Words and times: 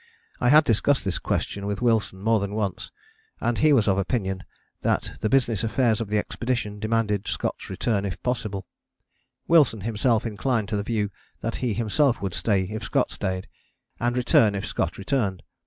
I 0.39 0.49
had 0.49 0.63
discussed 0.63 1.05
this 1.05 1.19
question 1.19 1.67
with 1.67 1.83
Wilson 1.83 2.23
more 2.23 2.39
than 2.39 2.55
once, 2.55 2.89
and 3.39 3.59
he 3.59 3.71
was 3.71 3.87
of 3.87 3.99
opinion 3.99 4.43
that 4.81 5.11
the 5.21 5.29
business 5.29 5.63
affairs 5.63 6.01
of 6.01 6.07
the 6.07 6.17
expedition 6.17 6.79
demanded 6.79 7.27
Scott's 7.27 7.69
return 7.69 8.03
if 8.03 8.19
possible: 8.23 8.65
Wilson 9.47 9.81
himself 9.81 10.25
inclined 10.25 10.69
to 10.69 10.75
the 10.75 10.81
view 10.81 11.11
that 11.41 11.57
he 11.57 11.75
himself 11.75 12.19
would 12.19 12.33
stay 12.33 12.63
if 12.63 12.83
Scott 12.83 13.11
stayed, 13.11 13.47
and 13.99 14.17
return 14.17 14.55
if 14.55 14.65
Scott 14.65 14.97
returned. 14.97 15.43